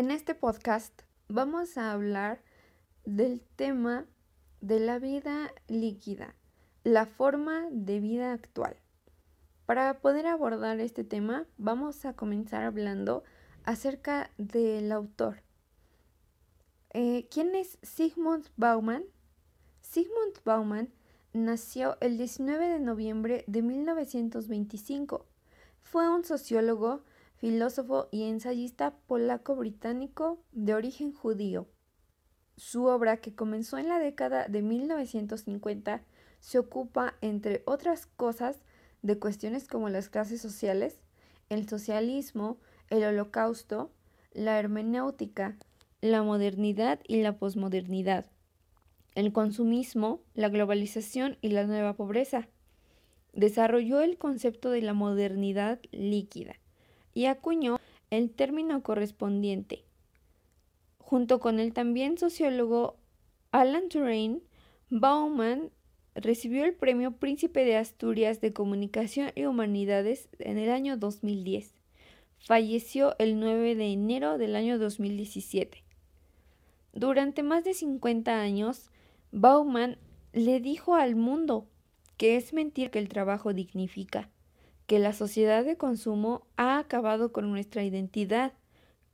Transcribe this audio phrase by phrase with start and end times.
[0.00, 2.40] En este podcast vamos a hablar
[3.04, 4.06] del tema
[4.62, 6.34] de la vida líquida,
[6.84, 8.78] la forma de vida actual.
[9.66, 13.24] Para poder abordar este tema vamos a comenzar hablando
[13.64, 15.42] acerca del autor.
[16.94, 19.04] Eh, ¿Quién es Sigmund Bauman?
[19.82, 20.88] Sigmund Bauman
[21.34, 25.26] nació el 19 de noviembre de 1925.
[25.82, 27.02] Fue un sociólogo,
[27.40, 31.66] filósofo y ensayista polaco-británico de origen judío.
[32.58, 36.02] Su obra, que comenzó en la década de 1950,
[36.40, 38.60] se ocupa, entre otras cosas,
[39.00, 41.00] de cuestiones como las clases sociales,
[41.48, 42.58] el socialismo,
[42.90, 43.90] el holocausto,
[44.32, 45.56] la hermenéutica,
[46.02, 48.26] la modernidad y la posmodernidad,
[49.14, 52.48] el consumismo, la globalización y la nueva pobreza.
[53.32, 56.56] Desarrolló el concepto de la modernidad líquida
[57.14, 57.78] y acuñó
[58.10, 59.84] el término correspondiente.
[60.98, 62.96] Junto con el también sociólogo
[63.52, 64.42] Alan Turing,
[64.90, 65.70] Bauman
[66.14, 71.74] recibió el Premio Príncipe de Asturias de Comunicación y Humanidades en el año 2010.
[72.38, 75.84] Falleció el 9 de enero del año 2017.
[76.92, 78.90] Durante más de 50 años,
[79.30, 79.98] Bauman
[80.32, 81.66] le dijo al mundo
[82.16, 84.28] que es mentir que el trabajo dignifica,
[84.90, 88.54] que la sociedad de consumo ha acabado con nuestra identidad,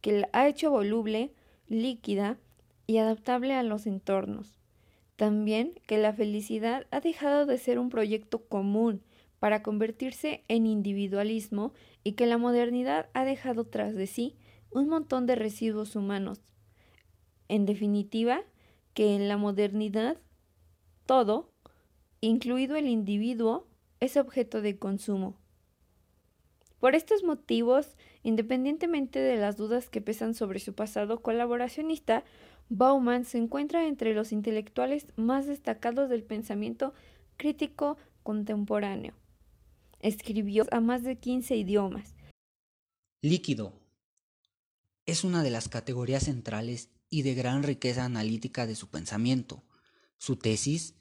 [0.00, 1.34] que la ha hecho voluble,
[1.68, 2.38] líquida
[2.86, 4.58] y adaptable a los entornos.
[5.16, 9.02] También que la felicidad ha dejado de ser un proyecto común
[9.38, 14.34] para convertirse en individualismo y que la modernidad ha dejado tras de sí
[14.70, 16.40] un montón de residuos humanos.
[17.48, 18.40] En definitiva,
[18.94, 20.16] que en la modernidad
[21.04, 21.50] todo,
[22.22, 23.66] incluido el individuo,
[24.00, 25.36] es objeto de consumo.
[26.86, 32.22] Por estos motivos, independientemente de las dudas que pesan sobre su pasado colaboracionista,
[32.68, 36.94] Bauman se encuentra entre los intelectuales más destacados del pensamiento
[37.36, 39.14] crítico contemporáneo.
[39.98, 42.14] Escribió a más de 15 idiomas.
[43.20, 43.72] Líquido.
[45.06, 49.64] Es una de las categorías centrales y de gran riqueza analítica de su pensamiento.
[50.18, 50.94] Su tesis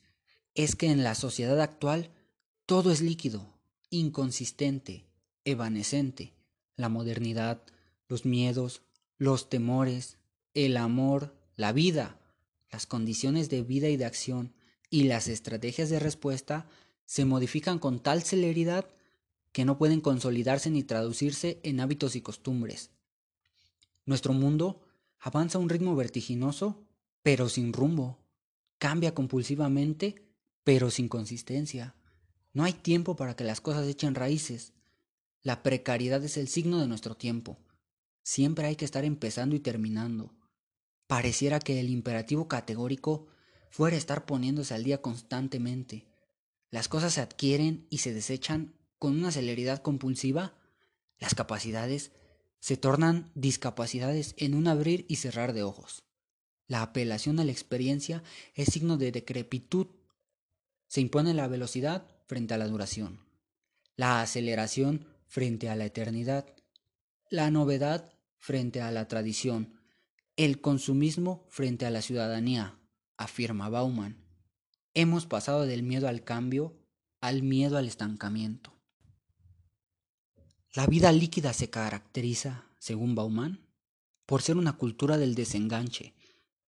[0.56, 2.10] es que en la sociedad actual
[2.66, 3.54] todo es líquido,
[3.92, 5.06] inconsistente,
[5.46, 6.34] evanescente.
[6.76, 7.62] La modernidad,
[8.10, 8.82] los miedos,
[9.18, 10.18] los temores,
[10.54, 12.20] el amor, la vida,
[12.70, 14.54] las condiciones de vida y de acción
[14.90, 16.68] y las estrategias de respuesta
[17.06, 18.90] se modifican con tal celeridad
[19.52, 22.92] que no pueden consolidarse ni traducirse en hábitos y costumbres.
[24.06, 24.82] Nuestro mundo
[25.20, 26.86] avanza a un ritmo vertiginoso,
[27.24, 28.20] pero sin rumbo.
[28.78, 30.28] Cambia compulsivamente,
[30.64, 31.96] pero sin consistencia.
[32.54, 34.74] No hay tiempo para que las cosas echen raíces.
[35.46, 37.60] La precariedad es el signo de nuestro tiempo.
[38.24, 40.34] Siempre hay que estar empezando y terminando.
[41.06, 43.28] Pareciera que el imperativo categórico
[43.70, 46.08] fuera estar poniéndose al día constantemente.
[46.72, 50.56] Las cosas se adquieren y se desechan con una celeridad compulsiva.
[51.20, 52.12] Las capacidades
[52.60, 56.06] se tornan discapacidades en un abrir y cerrar de ojos.
[56.66, 58.24] La apelación a la experiencia
[58.56, 59.90] es signo de decrepitud.
[60.88, 63.20] Se impone la velocidad frente a la duración,
[63.96, 66.46] la aceleración frente a la eternidad,
[67.30, 69.82] la novedad frente a la tradición,
[70.38, 72.80] el consumismo frente a la ciudadanía,
[73.18, 74.24] afirma Bauman.
[74.94, 76.80] Hemos pasado del miedo al cambio
[77.20, 78.72] al miedo al estancamiento.
[80.74, 83.68] La vida líquida se caracteriza, según Bauman,
[84.26, 86.16] por ser una cultura del desenganche,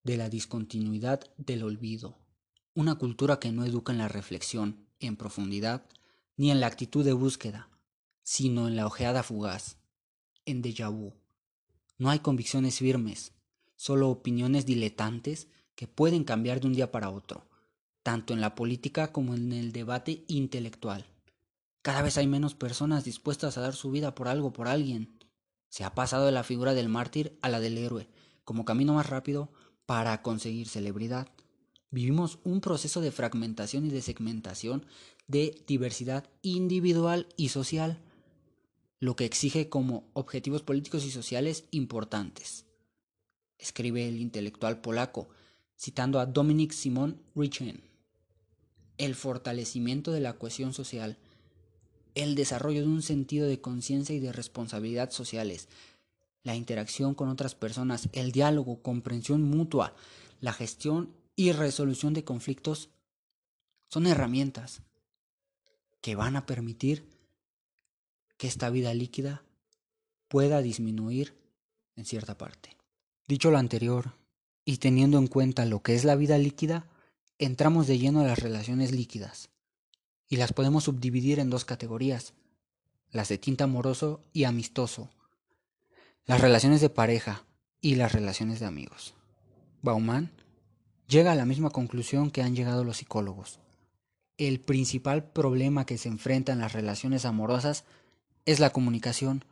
[0.04, 2.18] de la discontinuidad del olvido,
[2.74, 5.86] una cultura que no educa en la reflexión en profundidad
[6.36, 7.70] ni en la actitud de búsqueda,
[8.28, 9.78] sino en la ojeada fugaz,
[10.44, 11.14] en déjà vu.
[11.96, 13.32] No hay convicciones firmes,
[13.74, 17.48] solo opiniones diletantes que pueden cambiar de un día para otro,
[18.02, 21.06] tanto en la política como en el debate intelectual.
[21.80, 25.18] Cada vez hay menos personas dispuestas a dar su vida por algo, por alguien.
[25.70, 28.10] Se ha pasado de la figura del mártir a la del héroe,
[28.44, 29.50] como camino más rápido
[29.86, 31.28] para conseguir celebridad.
[31.90, 34.84] Vivimos un proceso de fragmentación y de segmentación
[35.28, 38.02] de diversidad individual y social,
[39.00, 42.64] lo que exige como objetivos políticos y sociales importantes
[43.58, 45.28] escribe el intelectual polaco,
[45.76, 47.82] citando a Dominic Simon Richen.
[48.96, 51.18] El fortalecimiento de la cohesión social,
[52.14, 55.68] el desarrollo de un sentido de conciencia y de responsabilidad sociales,
[56.42, 59.94] la interacción con otras personas, el diálogo, comprensión mutua,
[60.40, 62.90] la gestión y resolución de conflictos
[63.88, 64.82] son herramientas
[66.00, 67.08] que van a permitir
[68.38, 69.42] que esta vida líquida
[70.28, 71.36] pueda disminuir
[71.96, 72.76] en cierta parte.
[73.26, 74.14] Dicho lo anterior,
[74.64, 76.86] y teniendo en cuenta lo que es la vida líquida,
[77.38, 79.50] entramos de lleno a las relaciones líquidas,
[80.28, 82.32] y las podemos subdividir en dos categorías,
[83.10, 85.10] las de tinta amoroso y amistoso,
[86.24, 87.44] las relaciones de pareja
[87.80, 89.14] y las relaciones de amigos.
[89.82, 90.30] Bauman
[91.08, 93.60] llega a la misma conclusión que han llegado los psicólogos.
[94.36, 97.84] El principal problema que se enfrenta en las relaciones amorosas
[98.48, 99.44] es la comunicación.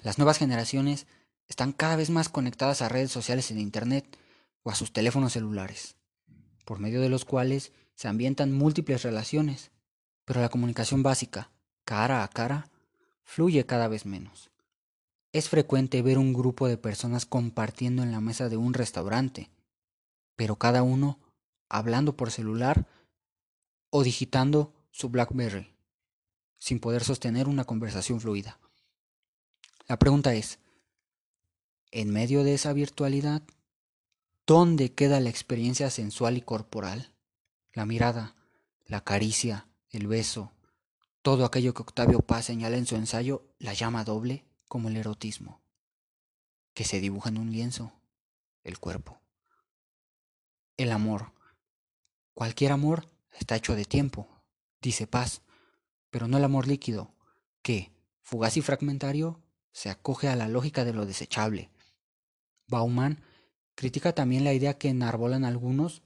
[0.00, 1.06] Las nuevas generaciones
[1.48, 4.06] están cada vez más conectadas a redes sociales en Internet
[4.62, 5.96] o a sus teléfonos celulares,
[6.64, 9.70] por medio de los cuales se ambientan múltiples relaciones,
[10.24, 11.50] pero la comunicación básica,
[11.84, 12.70] cara a cara,
[13.22, 14.50] fluye cada vez menos.
[15.32, 19.50] Es frecuente ver un grupo de personas compartiendo en la mesa de un restaurante,
[20.36, 21.18] pero cada uno
[21.68, 22.86] hablando por celular
[23.90, 25.73] o digitando su BlackBerry,
[26.64, 28.58] sin poder sostener una conversación fluida.
[29.86, 30.60] La pregunta es,
[31.90, 33.42] en medio de esa virtualidad,
[34.46, 37.12] ¿dónde queda la experiencia sensual y corporal?
[37.74, 38.34] La mirada,
[38.86, 40.52] la caricia, el beso,
[41.20, 45.60] todo aquello que Octavio Paz señala en su ensayo la llama doble como el erotismo,
[46.72, 47.92] que se dibuja en un lienzo,
[48.62, 49.20] el cuerpo.
[50.78, 51.30] El amor.
[52.32, 54.26] Cualquier amor está hecho de tiempo,
[54.80, 55.42] dice Paz,
[56.14, 57.12] pero no el amor líquido,
[57.60, 57.90] que,
[58.22, 61.72] fugaz y fragmentario, se acoge a la lógica de lo desechable,
[62.68, 63.20] Bauman
[63.74, 66.04] critica también la idea que enarbolan algunos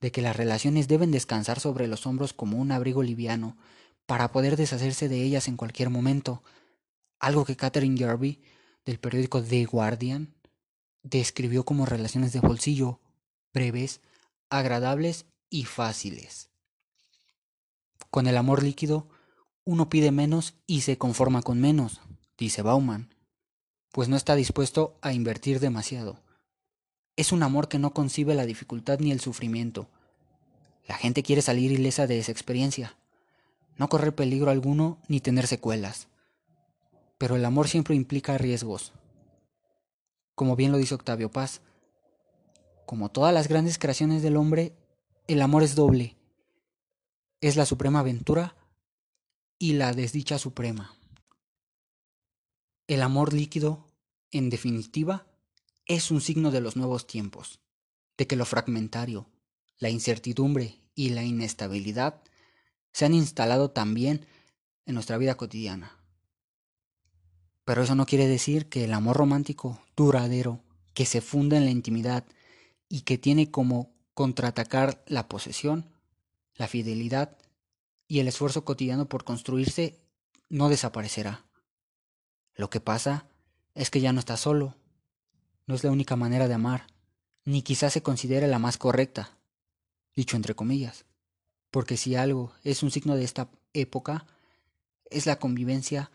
[0.00, 3.58] de que las relaciones deben descansar sobre los hombros como un abrigo liviano
[4.06, 6.42] para poder deshacerse de ellas en cualquier momento,
[7.18, 8.40] algo que Catherine Garvey,
[8.86, 10.34] del periódico The Guardian,
[11.02, 12.98] describió como relaciones de bolsillo,
[13.52, 14.00] breves,
[14.48, 16.48] agradables y fáciles.
[18.10, 19.10] Con el amor líquido,
[19.70, 22.00] uno pide menos y se conforma con menos,
[22.36, 23.10] dice Bauman
[23.92, 26.20] pues no está dispuesto a invertir demasiado.
[27.16, 29.88] Es un amor que no concibe la dificultad ni el sufrimiento.
[30.86, 32.96] La gente quiere salir ilesa de esa experiencia,
[33.76, 36.08] no correr peligro alguno ni tener secuelas.
[37.18, 38.92] Pero el amor siempre implica riesgos.
[40.34, 41.60] Como bien lo dice Octavio Paz,
[42.86, 44.72] como todas las grandes creaciones del hombre,
[45.26, 46.16] el amor es doble.
[47.40, 48.56] Es la suprema aventura
[49.62, 50.96] y la desdicha suprema.
[52.88, 53.86] El amor líquido,
[54.32, 55.26] en definitiva,
[55.84, 57.60] es un signo de los nuevos tiempos,
[58.16, 59.28] de que lo fragmentario,
[59.76, 62.22] la incertidumbre y la inestabilidad
[62.92, 64.26] se han instalado también
[64.86, 65.98] en nuestra vida cotidiana.
[67.66, 70.64] Pero eso no quiere decir que el amor romántico, duradero,
[70.94, 72.24] que se funda en la intimidad
[72.88, 75.92] y que tiene como contraatacar la posesión,
[76.54, 77.36] la fidelidad
[78.10, 80.00] y el esfuerzo cotidiano por construirse,
[80.48, 81.44] no desaparecerá.
[82.56, 83.28] Lo que pasa
[83.76, 84.74] es que ya no está solo.
[85.68, 86.88] No es la única manera de amar,
[87.44, 89.38] ni quizás se considere la más correcta,
[90.16, 91.04] dicho entre comillas,
[91.70, 94.26] porque si algo es un signo de esta época,
[95.08, 96.10] es la convivencia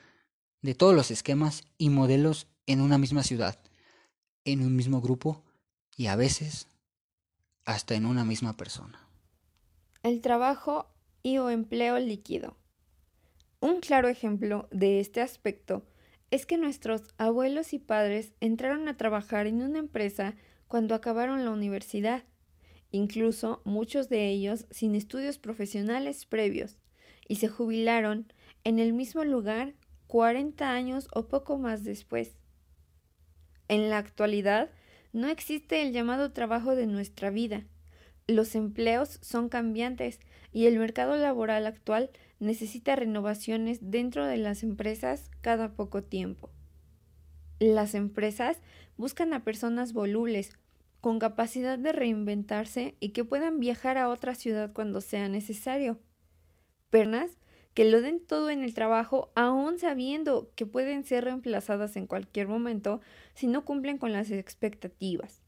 [0.62, 3.58] de todos los esquemas y modelos en una misma ciudad,
[4.44, 5.46] en un mismo grupo
[5.96, 6.68] y a veces
[7.64, 9.08] hasta en una misma persona.
[10.04, 10.88] El trabajo
[11.26, 12.56] y o empleo líquido.
[13.60, 15.84] Un claro ejemplo de este aspecto
[16.30, 20.36] es que nuestros abuelos y padres entraron a trabajar en una empresa
[20.68, 22.26] cuando acabaron la universidad,
[22.92, 26.78] incluso muchos de ellos sin estudios profesionales previos,
[27.28, 28.32] y se jubilaron
[28.64, 29.74] en el mismo lugar
[30.06, 32.38] 40 años o poco más después.
[33.68, 34.70] En la actualidad,
[35.12, 37.66] no existe el llamado trabajo de nuestra vida.
[38.28, 40.20] Los empleos son cambiantes
[40.56, 46.50] y el mercado laboral actual necesita renovaciones dentro de las empresas cada poco tiempo.
[47.60, 48.62] Las empresas
[48.96, 50.58] buscan a personas volubles,
[51.02, 56.00] con capacidad de reinventarse y que puedan viajar a otra ciudad cuando sea necesario.
[56.90, 57.32] Pernas
[57.74, 62.48] que lo den todo en el trabajo aún sabiendo que pueden ser reemplazadas en cualquier
[62.48, 63.02] momento
[63.34, 65.42] si no cumplen con las expectativas.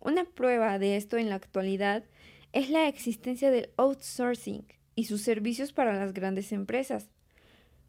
[0.00, 2.04] Una prueba de esto en la actualidad
[2.52, 7.08] es la existencia del outsourcing, y sus servicios para las grandes empresas.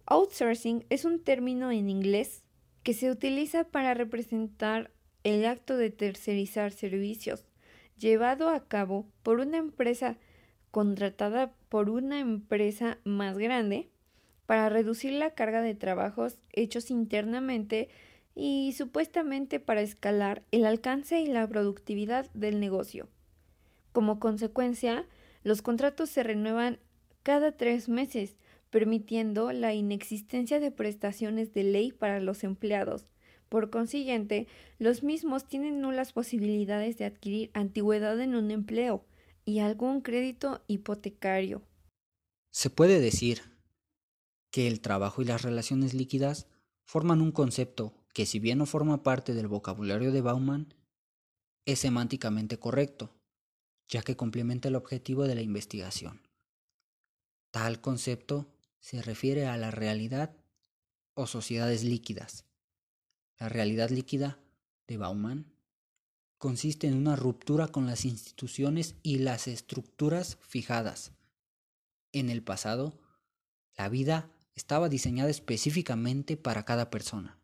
[0.05, 2.43] Outsourcing es un término en inglés
[2.84, 4.91] que se utiliza para representar
[5.24, 7.46] el acto de tercerizar servicios
[7.98, 10.17] llevado a cabo por una empresa
[10.72, 13.89] contratada por una empresa más grande
[14.46, 17.89] para reducir la carga de trabajos hechos internamente
[18.36, 23.08] y supuestamente para escalar el alcance y la productividad del negocio.
[23.93, 25.07] Como consecuencia,
[25.43, 26.79] los contratos se renuevan
[27.21, 28.35] cada tres meses,
[28.69, 33.05] permitiendo la inexistencia de prestaciones de ley para los empleados,
[33.50, 34.47] Por consiguiente,
[34.79, 39.05] los mismos tienen nulas posibilidades de adquirir antigüedad en un empleo
[39.45, 41.62] y algún crédito hipotecario.
[42.51, 43.43] Se puede decir
[44.50, 46.47] que el trabajo y las relaciones líquidas
[46.83, 50.73] forman un concepto que si bien no forma parte del vocabulario de Bauman,
[51.65, 53.13] es semánticamente correcto,
[53.87, 56.21] ya que complementa el objetivo de la investigación.
[57.51, 58.47] Tal concepto
[58.79, 60.35] se refiere a la realidad
[61.13, 62.45] o sociedades líquidas.
[63.37, 64.39] La realidad líquida
[64.87, 65.53] de Bauman
[66.37, 71.13] consiste en una ruptura con las instituciones y las estructuras fijadas.
[72.11, 72.99] En el pasado,
[73.77, 77.39] la vida estaba diseñada específicamente para cada persona,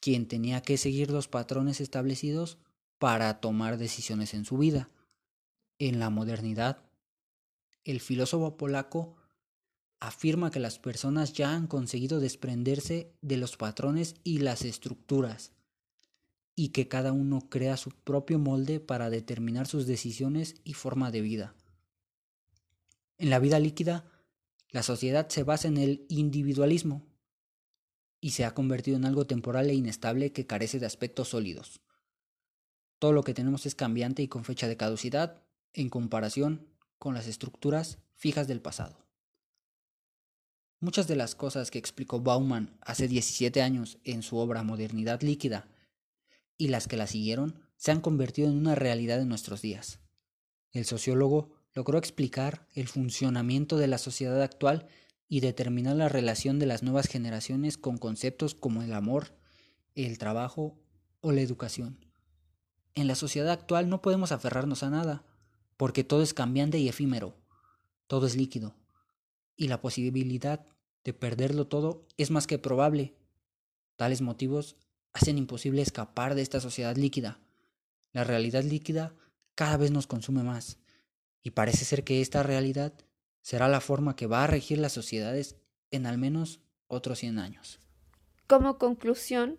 [0.00, 2.58] quien tenía que seguir los patrones establecidos
[2.98, 4.88] para tomar decisiones en su vida.
[5.78, 6.84] En la modernidad,
[7.84, 9.16] el filósofo polaco
[9.98, 15.52] afirma que las personas ya han conseguido desprenderse de los patrones y las estructuras,
[16.54, 21.20] y que cada uno crea su propio molde para determinar sus decisiones y forma de
[21.20, 21.54] vida.
[23.18, 24.04] En la vida líquida,
[24.70, 27.06] la sociedad se basa en el individualismo
[28.20, 31.80] y se ha convertido en algo temporal e inestable que carece de aspectos sólidos.
[32.98, 35.42] Todo lo que tenemos es cambiante y con fecha de caducidad
[35.74, 36.66] en comparación
[36.98, 39.04] con las estructuras fijas del pasado.
[40.80, 45.68] Muchas de las cosas que explicó Bauman hace 17 años en su obra Modernidad líquida
[46.56, 50.00] y las que la siguieron se han convertido en una realidad en nuestros días.
[50.72, 54.86] El sociólogo logró explicar el funcionamiento de la sociedad actual
[55.28, 59.36] y determinar la relación de las nuevas generaciones con conceptos como el amor,
[59.94, 60.78] el trabajo
[61.20, 62.04] o la educación.
[62.94, 65.24] En la sociedad actual no podemos aferrarnos a nada,
[65.76, 67.36] porque todo es cambiante y efímero,
[68.06, 68.74] todo es líquido,
[69.56, 70.66] y la posibilidad
[71.04, 73.14] de perderlo todo es más que probable.
[73.96, 74.76] Tales motivos
[75.12, 77.40] hacen imposible escapar de esta sociedad líquida.
[78.12, 79.14] La realidad líquida
[79.54, 80.78] cada vez nos consume más,
[81.42, 82.94] y parece ser que esta realidad
[83.42, 85.56] será la forma que va a regir las sociedades
[85.90, 87.78] en al menos otros 100 años.
[88.46, 89.58] Como conclusión,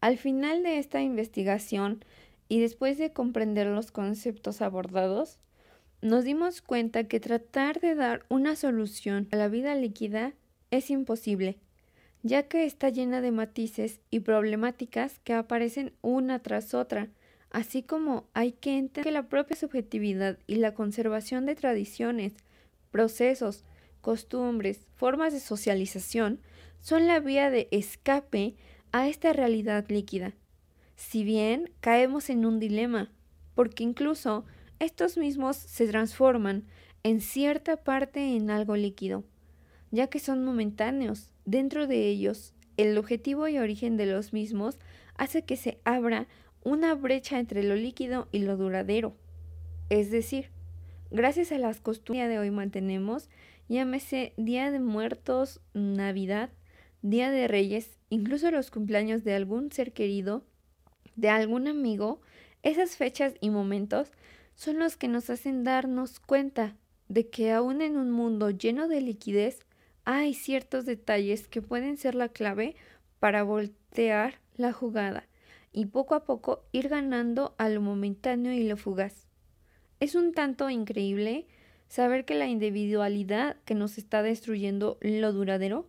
[0.00, 2.04] al final de esta investigación
[2.48, 5.38] y después de comprender los conceptos abordados,
[6.06, 10.34] nos dimos cuenta que tratar de dar una solución a la vida líquida
[10.70, 11.58] es imposible,
[12.22, 17.08] ya que está llena de matices y problemáticas que aparecen una tras otra,
[17.50, 22.34] así como hay que entender que la propia subjetividad y la conservación de tradiciones,
[22.92, 23.64] procesos,
[24.00, 26.38] costumbres, formas de socialización
[26.78, 28.54] son la vía de escape
[28.92, 30.34] a esta realidad líquida.
[30.94, 33.10] Si bien caemos en un dilema,
[33.56, 34.44] porque incluso
[34.78, 36.64] estos mismos se transforman
[37.02, 39.24] en cierta parte en algo líquido
[39.90, 41.30] ya que son momentáneos.
[41.44, 44.78] Dentro de ellos, el objetivo y origen de los mismos
[45.16, 46.26] hace que se abra
[46.62, 49.16] una brecha entre lo líquido y lo duradero.
[49.88, 50.50] Es decir,
[51.10, 53.30] gracias a las costumbres de hoy mantenemos,
[53.68, 56.50] llámese Día de Muertos, Navidad,
[57.02, 60.44] Día de Reyes, incluso los cumpleaños de algún ser querido,
[61.14, 62.20] de algún amigo,
[62.62, 64.10] esas fechas y momentos
[64.56, 66.74] son los que nos hacen darnos cuenta
[67.08, 69.60] de que aún en un mundo lleno de liquidez,
[70.04, 72.74] hay ciertos detalles que pueden ser la clave
[73.20, 75.28] para voltear la jugada
[75.72, 79.26] y poco a poco ir ganando a lo momentáneo y lo fugaz.
[80.00, 81.46] Es un tanto increíble
[81.88, 85.88] saber que la individualidad que nos está destruyendo lo duradero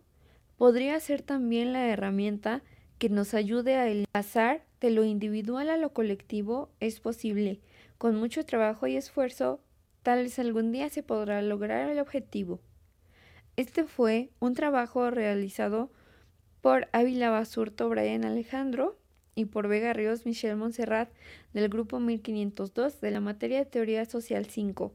[0.56, 2.62] podría ser también la herramienta
[2.98, 7.60] que nos ayude a pasar de lo individual a lo colectivo es posible.
[7.96, 9.60] Con mucho trabajo y esfuerzo,
[10.02, 12.60] tal vez algún día se podrá lograr el objetivo.
[13.56, 15.90] Este fue un trabajo realizado
[16.60, 18.98] por Ávila Basurto Brian Alejandro
[19.34, 21.10] y por Vega Ríos Michelle Montserrat
[21.52, 24.92] del grupo 1502 de la materia de Teoría Social 5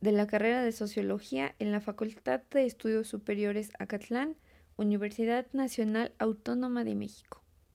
[0.00, 4.36] de la carrera de Sociología en la Facultad de Estudios Superiores Acatlán,
[4.76, 7.43] Universidad Nacional Autónoma de México.